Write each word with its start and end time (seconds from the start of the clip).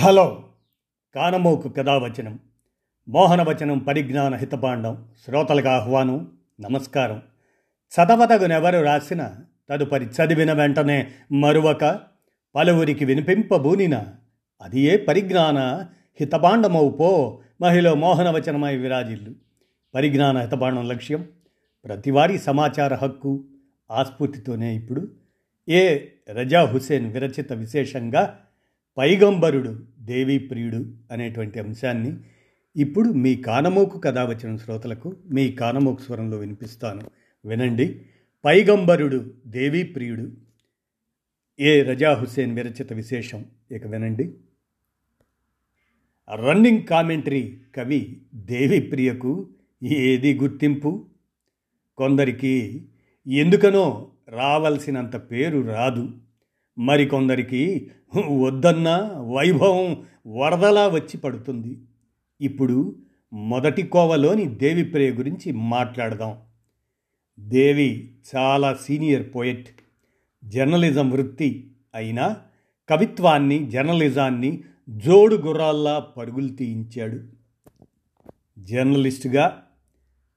Hello. 0.00 0.44
కానమోకు 1.14 1.68
కథావచనం. 1.68 2.38
మోహనవచనం 3.08 3.78
పరిజ్ఞాన 3.78 4.34
హితపాండం 4.34 5.08
శ్రోతలకు 5.24 5.68
ఆహ్వానం. 5.68 6.32
నమస్కారం. 6.60 7.22
చదవదగునెవరు 7.94 8.78
రాసిన 8.78 9.30
తదుపరి 9.70 10.04
చదివిన 10.04 10.52
వెంటనే 10.52 11.10
మరువక 11.32 12.00
పలువురికి 12.54 13.04
వినిపింపబూనిన 13.04 14.04
అది 14.62 14.80
ఏ 14.80 14.96
పరిజ్ఞాన 14.96 15.58
హితపాండమవు 16.20 16.90
పో 16.90 17.40
మహిళ 17.60 17.92
మోహనవచనమై 17.92 18.76
విరాజిల్లు. 18.76 19.30
పరిజ్ఞాన 19.94 20.38
హితపాండం 20.38 20.88
లక్ష్యం 20.88 21.28
ప్రతివారీ 21.84 22.38
సమాచార 22.38 22.94
హక్కు 22.94 23.44
ఆస్ఫూర్తితోనే 23.90 24.76
ఇప్పుడు 24.76 25.08
ఏ 25.68 25.98
రజా 26.30 26.64
హుసేన్ 26.64 27.12
విరచిత 27.12 27.52
విశేషంగా 27.52 28.40
పైగంబరుడు 28.98 29.84
దేవీ 30.00 30.38
ప్రియుడు 30.38 30.94
అనేటువంటి 31.12 31.58
అంశాన్ని 31.58 32.16
ఇప్పుడు 32.76 33.08
మీ 33.08 33.36
కానమోకు 33.36 33.98
కథ 33.98 34.18
వచ్చిన 34.18 34.56
శ్రోతలకు 34.56 35.16
మీ 35.30 35.52
కానమోకు 35.52 36.02
స్వరంలో 36.02 36.38
వినిపిస్తాను. 36.38 37.10
వినండి. 37.44 38.02
పైగంబరుడు 38.44 39.34
దేవీ 39.46 39.82
ప్రియుడు 39.82 40.32
ఏ 41.60 41.82
రజా 41.82 42.14
హుసేన్ 42.14 42.54
విరచిత 42.56 42.92
విశేషం? 42.92 43.44
ఇక 43.70 43.86
వినండి. 43.86 44.34
రన్నింగ్ 46.34 46.82
కామెంటరీ 46.82 47.60
కవి 47.76 48.22
దేవి 48.34 48.80
ప్రియకు 48.80 49.48
ఏది 49.82 50.38
గుర్తింపు? 50.38 51.06
కొందరికి 51.96 52.86
ఎందుకనో 53.26 54.10
రావలసినంత 54.28 55.16
పేరు 55.16 55.60
రాదు. 55.60 56.27
మరికొందరికి 56.78 57.90
వద్దన్న 58.38 59.10
వైభవం 59.34 60.04
వరదలా 60.26 60.88
వచ్చి 60.88 61.18
పడుతుంది. 61.18 61.78
ఇప్పుడు 62.40 62.96
మొదటి 63.32 63.82
కోవలోని 63.82 64.44
దేవిప్రియ 64.44 65.10
గురించి 65.10 65.52
మాట్లాడదాం. 65.52 66.36
దేవి 67.40 68.10
చాలా 68.36 68.74
సీనియర్ 68.74 69.34
పోయెట్. 69.34 69.68
జర్నలిజం 70.44 71.10
వృత్తి 71.10 71.70
అయినా 71.94 72.36
కవిత్వాన్ని 72.88 73.70
జర్నలిజాన్ని 73.70 74.62
జోడు 74.90 75.36
గుర్రాల్లా 75.36 75.98
పరుగులు 75.98 76.48
తీయించాడు. 76.48 77.20
జర్నలిస్టుగా 78.58 79.62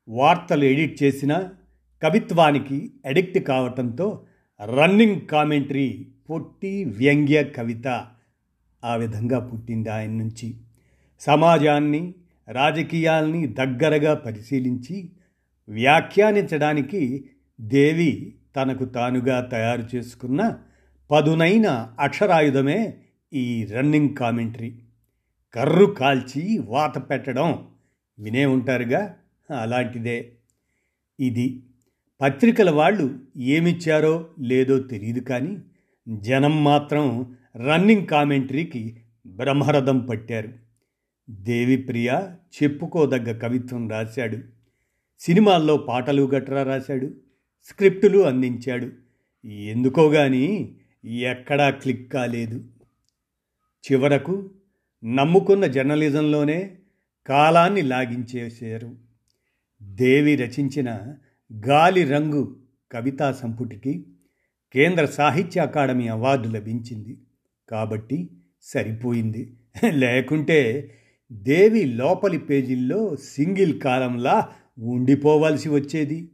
వార్తలు 0.10 0.64
ఎడిట్ 0.64 1.04
చేసిన 1.04 1.50
కవిత్వానికి 2.04 2.92
అడిక్ట్ 3.06 3.40
కావటంతో 3.40 4.26
రన్నింగ్ 4.66 5.22
కామెంటరీ 5.22 6.08
పొట్టి 6.30 6.84
వ్యంగ్య 6.86 7.44
కవిత 7.44 8.08
ఆ 8.84 8.96
విధంగా 8.96 9.40
పుట్టింది 9.40 9.90
ఆయన 9.90 10.12
నుంచి. 10.12 10.56
సమాజాన్ని 11.20 12.14
రాజకీయాల్ని 12.48 13.48
దగ్గరగా 13.48 14.14
పరిశీలించి 14.14 15.10
వ్యాఖ్యానించడానికి 15.70 17.30
దేవి 17.62 18.34
తనకు 18.56 18.86
తానుగా 18.86 19.42
తయారు 19.42 19.96
చేసుకున్న 19.96 20.58
పదునైన 21.12 21.94
అక్షరాయుధమే 22.00 22.94
ఈ 23.34 23.66
రన్నింగ్ 23.66 24.16
కామెంటరీ. 24.16 24.80
కర్రు 25.54 25.86
కాల్చి 25.86 26.58
వాత 26.58 27.10
పెట్టడం 27.10 27.68
వినే 28.20 28.46
ఉంటారుగా? 28.46 29.16
అలాంటిదే. 29.60 30.32
ఇది 31.20 31.64
పత్రికల 32.22 32.70
వాళ్ళు 32.70 33.20
ఏమిచ్చారో 33.38 34.28
లేదో 34.40 34.80
తెలియదు 34.80 35.20
కానీ 35.20 35.58
జనం 36.10 36.64
మాత్రం 36.64 37.36
రన్నింగ్ 37.56 38.08
కామెంటరీకి 38.08 39.02
బ్రహ్మరథం 39.26 40.00
పట్టారు. 40.00 40.50
దేవిప్రియ 41.30 42.22
చెప్పుకోదగ్గ 42.64 43.40
కవిత్వం 43.40 43.90
రాశాడు. 43.90 44.38
సినిమాల్లో 45.20 45.78
పాటలు 45.78 46.22
గట్రా 46.22 46.64
రాశాడు. 46.64 47.14
స్క్రిప్టులు 47.64 48.20
అందించాడు. 48.20 48.92
ఎందుకో 49.48 50.12
గాని 50.12 50.76
ఎక్కడా 51.06 51.70
క్లిక్ 51.70 52.12
కాలేదు. 52.12 52.64
చివరకు 53.92 54.50
నమ్ముకున్న 55.06 55.66
జర్నలిజంలోనే 55.66 56.76
కాలాన్ని 57.28 57.82
లాగించేశారు. 57.82 58.96
దేవి 59.84 60.36
రచించిన 60.36 61.16
గాలి 61.54 62.04
రంగు 62.04 62.56
కవితా 62.92 63.32
సంపుటికి 63.32 64.06
కేంద్ర 64.74 65.06
సాహిత్య 65.06 65.62
అకాడమీ 65.62 66.08
అవార్డు 66.08 66.48
లభించింది. 66.48 67.18
కాబట్టి 67.70 68.30
సరిపోయింది. 68.62 69.54
లేకుంటే 69.92 70.92
దేవి 71.32 71.84
లోపలి 71.84 72.38
పేజీల్లో 72.38 73.16
సింగిల్ 73.16 73.82
కాలంలా 73.82 74.50
ఉండిపోవాల్సి 74.80 75.70
వచ్చేది. 75.70 76.30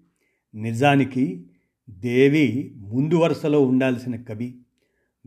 నిజానికి 0.56 1.46
దేవి 1.90 2.74
ముందు 2.76 3.16
వరుసలో 3.16 3.66
ఉండాల్సిన 3.66 4.16
కవి 4.16 4.56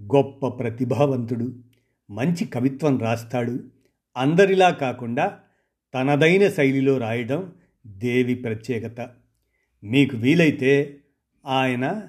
గొప్ప 0.01 0.49
ప్రతిభావంతుడు 0.49 1.59
మంచి 2.11 2.45
కవిత్వం 2.45 2.99
రాస్తాడు. 2.99 3.65
అందరిలా 4.17 4.71
కాకుండా 4.71 5.39
తనదైన 5.95 6.49
శైలిలో 6.49 6.99
రాయడం 6.99 7.53
దేవి 7.87 8.35
ప్రత్యేకత. 8.35 9.11
మీకు 9.85 10.17
వీలైతే 10.17 10.97
ఆయన 11.47 12.03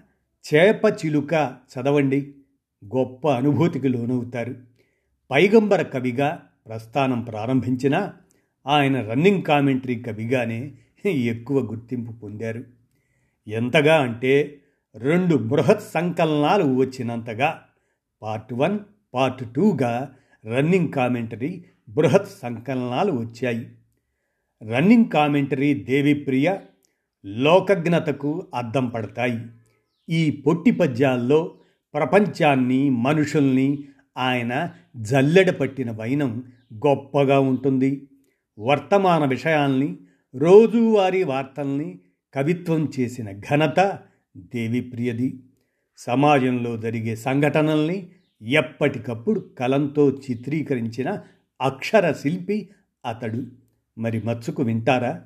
చేప 0.54 0.82
చిలుక 0.86 1.34
చదవండి. 1.34 2.34
గొప్ప 2.86 3.28
అనుభూతికి 3.28 3.88
లోనవుతారు. 3.88 4.56
పైగంబర 5.32 5.82
కవిగా 5.82 6.48
ప్రస్థానం 6.68 7.22
ప్రారంభించిన 7.22 8.14
ఆయన 8.68 9.02
రన్నింగ్ 9.02 9.44
కామెంటరీ 9.44 9.96
కవిగానే 9.96 10.72
ఎక్కువ 11.06 11.59
గుర్తింపు 11.59 12.12
పొందారు. 12.12 12.64
ఎంతగా 13.48 14.02
అంటే 14.02 14.59
రెండు 14.96 15.36
బృహత్ 15.36 15.84
సంకలనాలు 15.94 16.64
వచ్చినంతగా 16.64 17.64
పార్ట్ 18.22 18.53
వన్ 18.53 18.80
పార్ట్ 19.14 19.53
టూగా 19.53 20.16
రన్నింగ్ 20.46 20.94
కామెంటరీ 20.94 21.66
బృహత్ 21.90 22.30
సంకలనాలు 22.42 23.12
వచ్చాయి. 23.12 23.68
రన్నింగ్ 24.64 25.06
కామెంటరీ 25.06 25.74
దేవిప్రియ 25.74 26.58
లోకజ్ఞతకు 27.26 28.48
అద్దం 28.56 28.90
పడతాయి. 28.90 29.40
ఈ 30.09 30.44
పొట్టి 30.48 30.72
పద్యాల్లో 30.72 31.58
ప్రపంచాన్ని 31.94 32.90
మనుషుల్ని 32.90 33.84
ఆయన 34.18 34.70
జల్లెడ 34.98 35.50
పట్టిన 35.50 35.92
వైనం 35.92 36.44
గొప్పగా 36.74 37.40
ఉంటుంది. 37.40 38.08
వర్తమాన 38.59 39.26
విషయాల్ని 39.26 39.98
రోజువారీ 40.36 41.24
వార్తల్ని 41.24 42.00
కవిత్వం 42.34 42.92
చేసిన 43.00 43.32
ఘనత 43.32 44.00
దేవిప్రియది. 44.38 45.44
సమాజంలో 45.98 46.78
జరిగే 46.78 47.16
సంఘటనల్ని 47.16 48.09
ఎప్పటికప్పుడు 48.42 49.40
కలంతో 49.40 50.12
చిత్రీకరించిన 50.12 51.20
అక్షర 51.62 52.12
శిల్పి 52.12 52.70
అతడు. 53.06 53.46
మరి 53.98 54.22
మచ్చుకు 54.26 54.64
వింటారా? 54.64 55.26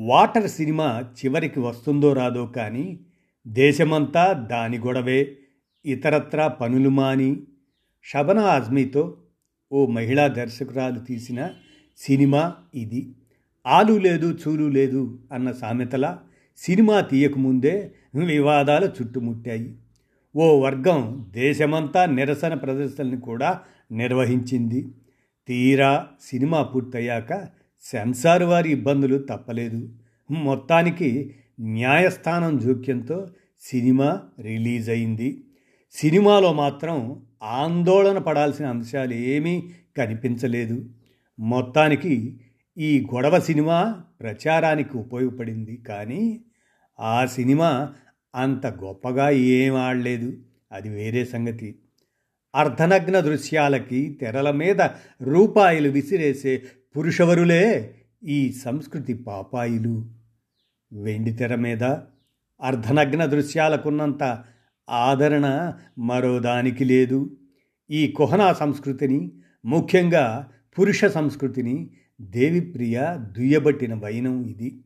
వాటర్ 0.00 0.48
సినిమా 0.50 1.04
చివరికి 1.18 1.60
వస్తుందో 1.60 2.12
రాదో 2.12 2.46
కానీ 2.46 3.00
దేశమంతా 3.46 4.32
దాని 4.32 4.78
గొడవే 4.78 5.36
ఇతరత్రా 5.84 6.48
పనులు 6.48 6.88
మాని. 6.88 7.42
షబనా 8.04 8.42
ఆజ్మీతో 8.42 9.16
ఓ 9.72 9.86
మహిళా 9.86 10.26
దర్శకురాలు 10.26 10.98
తీసిన 10.98 11.50
సినిమా 11.98 12.54
ఇది. 12.74 13.14
ఆలు 13.66 13.92
లేదు 13.92 14.38
చూలు 14.42 14.68
లేదు 14.68 15.18
అన్న 15.32 15.52
సామెతల 15.52 16.18
సినిమా 16.56 17.00
తీయకముందే 17.00 17.92
వివాదాలు 18.14 18.86
చుట్టుముట్టాయి. 18.86 19.76
ఓ 20.36 20.60
వర్గం 20.60 21.26
దేశమంతా 21.30 22.06
నిరసన 22.06 22.54
ప్రదర్శనని 22.54 23.20
కూడా 23.20 23.60
నిర్వహించింది. 23.92 24.88
తీరా 25.48 26.06
సినిమా 26.20 26.62
పూర్తయ్యాక 26.62 27.59
సెన్సార్ 27.80 28.42
వారి 28.42 28.70
ఇబ్బందులు 28.70 29.18
తప్పలేదు. 29.18 29.88
మొత్తానికి 30.30 31.34
న్యాయస్థానం 31.60 32.58
జోక్యంతో 32.58 33.28
సినిమా 33.60 34.22
రిలీజ్ 34.40 34.90
అయింది 34.90 35.44
సినిమాలో 35.92 36.52
మాత్రం 36.52 37.22
ఆందోళన 37.42 38.18
పడాల్సిన 38.18 38.66
అంశాలు 38.66 39.14
ఏమీ 39.14 39.70
కనిపించలేదు. 39.96 40.90
మొత్తానికి 41.40 42.40
ఈ 42.78 43.06
గొడవ 43.14 43.40
సినిమా 43.40 44.02
ప్రచారానికి 44.20 44.96
ఉపయోగపడింది 44.96 45.76
కానీ 45.76 46.44
ఆ 47.00 47.26
సినిమా 47.26 47.92
అంత 48.34 48.66
గొప్పగా 48.66 49.30
ఏం 49.30 49.74
ఆడలేదు. 49.74 50.32
అది 50.72 50.88
వేరే 50.88 51.24
సంగతి. 51.24 51.78
అర్ధనగ్న 52.54 53.20
దృశ్యాలకి 53.20 54.18
తెరల 54.20 54.50
మీద 54.50 54.80
రూపాయలు 55.22 55.88
విసిరేసే 55.88 56.62
పురుషవరులే 56.96 57.94
ఈ 58.24 58.52
సంస్కృతి 58.52 59.14
పాపాయిలు. 59.14 60.10
వెండి 60.92 61.32
తెర 61.32 61.54
మీద 61.54 61.82
అర్ధనగ్న 62.60 63.24
దృశ్యాలకున్నంత 63.24 64.44
ఆదరణ 64.90 65.72
మరో 65.98 66.38
దానికి 66.38 66.84
లేదు. 66.84 67.36
ఈ 67.90 68.06
కుహనా 68.06 68.52
సంస్కృతిని 68.52 69.32
ముఖ్యంగా 69.64 70.48
పురుష 70.78 71.04
సంస్కృతిని 71.04 71.90
దేవిప్రియ 72.20 73.00
దుయ్యబట్టిన 73.38 73.94
వైనం 73.94 74.44
ఇది. 74.44 74.84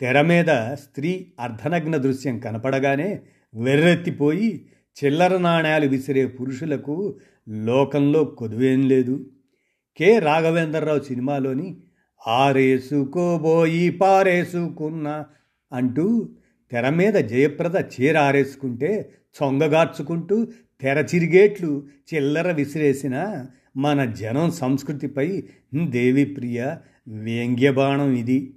తెర 0.00 0.20
మీద 0.20 0.74
స్త్రీ 0.74 1.32
అర్ధనగ్న 1.40 1.96
దృశ్యం 1.96 2.38
కనపడగానే 2.38 3.22
వెర్రెత్తిపోయి 3.54 4.68
చిల్లర 5.04 5.38
నాణ్యాలు 5.38 5.88
విసిరే 5.88 6.26
పురుషులకు 6.26 7.18
లోకంలో 7.48 8.24
కొదువేం 8.24 8.88
లేదు. 8.88 9.30
కె 9.96 10.18
రాఘవేంద్రరావు 10.18 11.00
సినిమాలోని 11.00 11.76
ఆరేసుకోబోయి 12.26 13.90
పారేసుకున్న 13.90 15.24
అంటూ 15.72 16.28
తెర 16.70 16.88
మీద 16.88 17.14
జయప్రద 17.14 17.76
చీర 17.76 18.18
ఆరేసుకుంటే 18.18 19.12
చొంగగార్చుకుంటూ 19.42 20.46
తెర 20.80 21.06
చిరిగేట్లు 21.14 21.86
చిల్లర 22.14 22.52
విసిరేసిన 22.52 23.46
మన 23.76 24.04
జనం 24.04 24.50
సంస్కృతిపై 24.50 25.42
దేవిప్రియ 25.74 26.76
వ్యంగ్యబాణం 27.08 28.12
ఇది. 28.12 28.54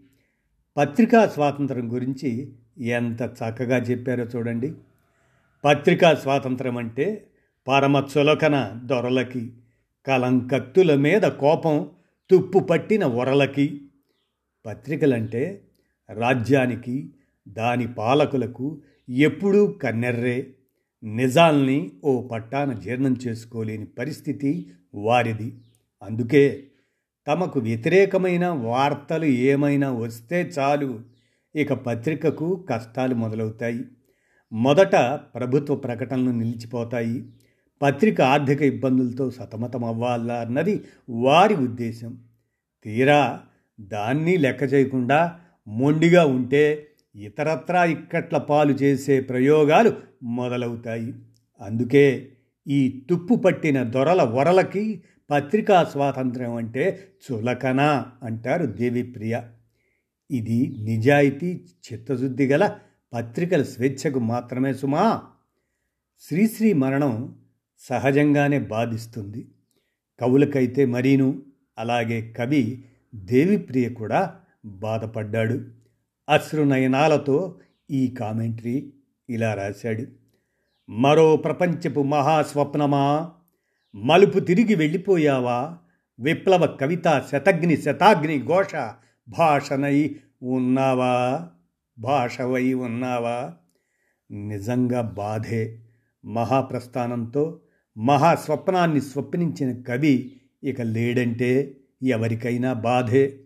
పత్రికా 0.77 1.27
స్వాతంత్రం 1.27 1.93
గురించి 1.93 2.51
ఎంత 2.77 3.21
చక్కగా 3.21 3.77
చెప్పారో 3.77 4.23
చూడండి. 4.23 4.73
పత్రికా 5.65 6.13
స్వాతంత్రం 6.13 6.77
అంటే 6.77 7.23
పరమ 7.67 8.03
చులకన 8.17 8.81
దొరలకి 8.85 9.49
కలంకత్తుల 10.07 10.95
మీద 10.95 11.21
కోపం 11.21 11.89
తుప్పు 12.29 12.59
పట్టిన 12.59 13.05
ఒరలకి 13.05 13.81
పత్రికలంటే 14.65 15.67
రాజ్యానికి 16.13 17.13
దాని 17.47 17.93
పాలకులకు 17.93 18.81
ఎప్పుడూ 19.09 19.67
కన్నెర్రే. 19.67 20.53
నిజాల్ని 21.03 21.91
ఓ 22.03 22.27
పట్టాన 22.27 22.73
జీర్ణం 22.73 23.15
చేసుకోలేని 23.27 23.85
పరిస్థితి 23.85 24.71
వారిది. 24.93 25.57
అందుకే 26.01 26.67
తమకు 27.27 27.59
వ్యతిరేకమైన 27.59 28.47
వార్తలు 28.47 29.25
ఏమైనా 29.25 29.91
వస్తే 29.91 30.41
చాలు. 30.59 30.99
ఇక 31.55 31.73
పత్రికకు 31.73 32.65
కష్టాలు 32.69 33.15
మొదలవుతాయి. 33.15 33.83
మొదట 34.51 34.95
ప్రభుత్వ 35.05 35.75
ప్రకటనలు 35.75 36.31
నిలిచిపోతాయి. 36.31 37.23
పత్రిక 37.81 38.21
ఆర్థిక 38.21 38.61
ఇబ్బందులతో 38.61 39.31
సతమతం 39.31 39.83
అవ్వాలా 39.83 40.35
అన్నది 40.35 40.83
వారి 41.09 41.55
ఉద్దేశం. 41.55 42.17
తీరా 42.83 43.41
దాన్ని 43.81 44.37
లెక్క 44.37 44.73
చేయకుండా 44.73 45.39
మొండిగా 45.67 46.25
ఉంటే 46.25 46.87
ఇతరత్రా 47.15 47.85
ఇక్కట్ల 47.85 48.37
పాలు 48.37 48.73
చేసే 48.73 49.19
ప్రయోగాలు 49.21 49.93
మొదలవుతాయి. 50.23 51.13
అందుకే 51.61 52.31
ఈ 52.67 53.05
తుప్పు 53.09 53.35
పట్టిన 53.35 53.83
దొరల 53.83 54.23
వరలకి 54.23 55.03
పత్రికా 55.31 55.83
స్వాతంత్ర్యం 55.83 56.55
అంటే 56.55 57.07
చులకన 57.31 58.05
అంటారు 58.23 58.65
దేవిప్రియ. 58.65 59.41
ఇది 60.31 60.75
నిజాయితీ 60.79 61.65
చిత్తశుద్ధి 61.93 62.47
గల 62.47 62.75
పత్రికల 63.13 63.63
స్వేచ్ఛకు 63.63 64.19
మాత్రమే 64.19 64.73
సుమా. 64.73 65.23
శ్రీశ్రీ 66.19 66.73
మరణం 66.73 67.35
సహజంగానే 67.79 68.59
బాధిస్తుంది. 68.59 69.47
కవులకైతే 70.19 70.85
మరీను 70.85 71.41
అలాగే 71.77 72.33
కవి 72.37 72.85
దేవిప్రియ 73.15 73.89
కూడా 73.89 74.35
బాధపడ్డాడు. 74.65 75.65
అశ్రునయనాలతో 76.29 77.59
ఈ 77.91 78.07
కామెంటరీ 78.07 78.93
ఇలా 79.29 79.53
రాశాడు. 79.53 80.03
మరో 80.91 81.37
ప్రపంచపు 81.37 82.03
మహాస్వప్నమా? 82.03 83.31
మలుపు 83.95 84.39
తిరిగి 84.39 84.75
వెళ్ళిపోయావా? 84.75 85.77
విప్లవ 86.19 86.77
కవిత 86.81 87.25
శతగ్ని 87.31 87.77
శతాగ్ని 87.77 88.45
ఘోష 88.45 88.75
భాషనై 89.29 90.15
ఉన్నావా? 90.43 91.47
భాషవై 91.99 92.73
ఉన్నావా? 92.73 93.53
నిజంగా 94.31 95.01
బాధే 95.01 95.79
మహాప్రస్థానంతో 96.25 97.59
మహాస్వప్నాన్ని 97.97 99.01
స్వప్నించిన 99.01 99.81
కవి 99.81 100.41
ఇక 100.63 100.81
లేడంటే 100.81 101.77
ఎవరికైనా 102.03 102.73
బాధే. 102.73 103.39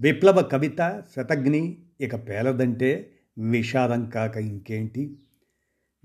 విప్లవ 0.00 0.42
కవిత 0.42 1.02
శతగ్ని 1.16 1.78
ఇక 2.00 2.28
పేలదంటే 2.28 3.10
విషాదం 3.38 4.10
కాక 4.10 4.36
ఇంకేంటి? 4.36 5.16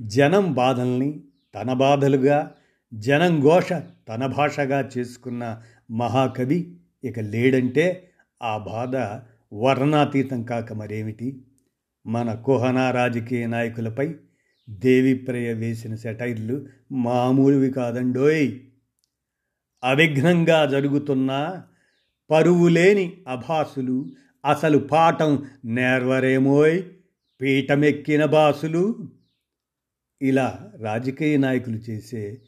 జనం 0.01 0.53
బాధల్ని 0.53 1.23
తన 1.55 1.73
బాధలుగా 1.73 2.55
జనం 2.93 3.41
ఘోష 3.41 3.73
తన 4.09 4.25
భాషగా 4.25 4.89
చేసుకున్న 4.97 5.61
మహాకవి 5.91 6.77
ఇక 7.03 7.19
లేడంటే 7.19 8.09
ఆ 8.43 8.57
బాధ 8.57 8.95
వర్ణాతీతం 9.53 10.43
కాక 10.43 10.73
మరేమిటి? 10.73 11.41
మన 12.07 12.33
కుహనా 12.33 12.91
రాజకీయ 12.91 13.47
నాయకులపై 13.47 14.15
దేవిప్రయ 14.69 15.53
వేసిన 15.53 15.95
సెటైర్లు 15.95 16.65
మామూలువి 16.91 17.71
కాదండోయ్. 17.71 18.59
అవిఘ్నంగా 19.83 20.65
జరుగుతున్న 20.65 21.61
పరువులేని 22.31 23.17
అభాసులు 23.27 24.05
అసలు 24.45 24.77
పాఠం 24.77 25.45
నేర్వరేమోయ్. 25.65 26.83
పీఠమెక్కిన 27.41 28.25
బాసులు. 28.25 29.09
ఇలా 30.21 30.71
రాజకీయ 30.77 31.37
నాయకులు 31.37 31.75
చేసే 31.75 32.41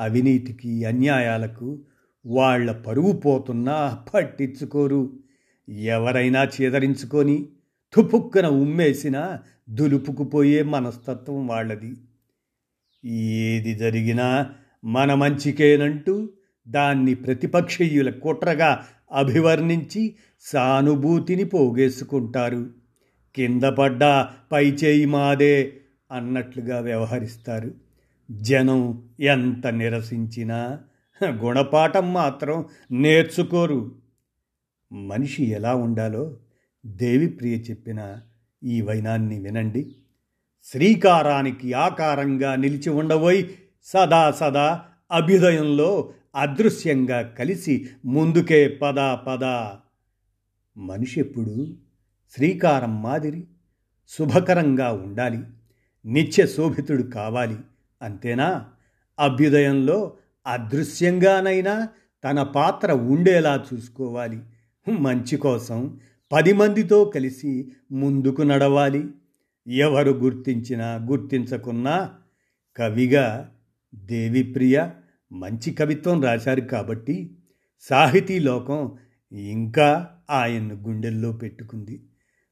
అవినీతికి 0.00 0.84
అన్యాయాలకు 0.84 1.84
వాళ్ళ 2.26 2.72
పరువు 2.72 3.12
పోతున్నా 3.12 4.04
పట్టించుకోరు. 4.14 5.18
ఎవరైనా 5.68 6.44
చేదరించుకొని 6.44 7.48
తుపుక్కన 7.94 8.46
ఉమ్మేసినా 8.46 9.42
దులుపుకుపోయే 9.70 10.62
మనస్తత్వం 10.62 11.46
వాళ్ళది. 11.46 11.94
ఏది 13.10 13.74
జరిగినా 13.74 14.50
మన 14.84 15.14
మంచికేనంటూ 15.14 16.28
దాన్ని 16.68 17.14
ప్రతిపక్షీయుల 17.14 18.10
కుట్రగా 18.10 18.84
అభివర్ణించి 19.12 20.14
సానుభూతిని 20.40 21.44
పోగేసుకుంటారు. 21.44 22.70
కింద 23.34 23.62
పడ్డా 23.62 24.34
పైచేయి 24.52 25.06
మాదే 25.06 25.76
అన్నట్లుగా 26.12 26.80
వ్యవహరిస్తారు. 26.80 27.74
జనం 28.30 29.08
ఎంత 29.20 29.66
నిరసించినా 29.66 30.78
గుణపాఠం 31.24 32.12
మాత్రం 32.14 32.64
నేర్చుకోరు. 32.90 33.94
మనిషి 34.92 35.44
ఎలా 35.44 35.74
ఉండాలో 35.74 36.36
దేవిప్రియ 36.96 37.56
చెప్పిన 37.56 38.20
ఈ 38.64 38.80
వైనాన్ని 38.80 39.38
వినండి. 39.38 39.96
శ్రీకారానికి 40.64 41.72
ఆకారంగా 41.72 42.56
నిలిచి 42.56 42.90
ఉండబోయి 42.90 43.58
సదా 43.84 44.30
సదా 44.30 44.84
అభ్యుదయంలో 45.12 46.12
అదృశ్యంగా 46.36 47.22
కలిసి 47.22 47.86
ముందుకే 48.04 48.68
పద 48.68 48.94
పద. 49.14 49.44
మనిషి 50.76 51.20
ఎప్పుడు 51.20 51.74
శ్రీకారం 52.36 53.02
మాదిరి 53.02 53.44
శుభకరంగా 54.08 54.92
ఉండాలి 54.92 55.44
నిత్య 56.06 56.46
శోభితుడు 56.46 57.02
కావాలి 57.02 57.56
అంతేనా? 58.02 58.66
అభ్యుదయంలో 59.18 60.16
అదృశ్యంగానైనా 60.46 61.88
తన 62.24 62.42
పాత్ర 62.42 62.92
ఉండేలా 62.92 63.64
చూసుకోవాలి. 63.74 64.40
మంచి 64.98 65.36
కోసం 65.36 66.00
పది 66.32 66.52
మందితో 66.52 67.04
కలిసి 67.04 67.72
ముందుకు 67.92 68.42
నడవాలి. 68.42 69.04
ఎవరు 69.66 70.10
గుర్తించినా 70.10 70.94
గుర్తించకున్నా 70.94 72.10
కవిగా 72.76 73.54
దేవిప్రియ 73.94 74.88
మంచి 75.32 75.74
కవిత్వం 75.74 76.22
రాశారు 76.22 76.60
కాబట్టి 76.60 77.36
సాహితీ 77.80 78.38
లోకం 78.38 78.92
ఇంకా 79.32 80.10
ఆయన్ను 80.30 80.74
గుండెల్లో 80.74 81.32
పెట్టుకుంది. 81.32 82.04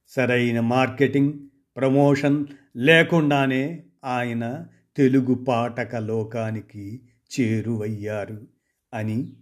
సరైన 0.07 0.59
మార్కెటింగ్ 0.59 1.33
ప్రమోషన్ 1.77 2.45
లేకుండానే 2.75 3.83
ఆయన 4.05 4.65
తెలుగు 4.97 5.33
పాఠక 5.33 5.95
లోకానికి 5.95 7.01
చేరువయ్యారు 7.39 8.47
అని 8.93 9.33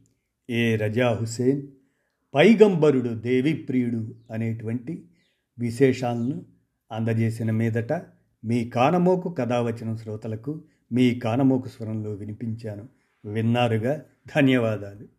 ఏ 0.49 0.75
రజా 0.75 1.09
హుసేన్ 1.09 1.61
పైగంబరుడు 2.35 3.09
దేవిప్రియుడు 3.09 4.15
అనేటువంటి 4.31 5.05
విశేషాలను 5.59 6.45
అందజేసిన 6.91 7.51
మీదట 7.51 7.93
మీ 8.45 8.69
కానమోకు 8.69 9.29
కథావచన 9.29 9.95
శ్రోతలకు 9.95 10.63
మీ 10.91 11.19
కానమోకు 11.19 11.67
స్వరంలో 11.67 12.11
వినిపించాను. 12.11 12.89
విన్నారుగా. 13.25 14.01
ధన్యవాదాలు. 14.35 15.14